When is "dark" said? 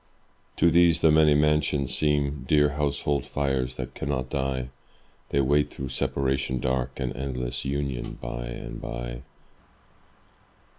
6.59-6.99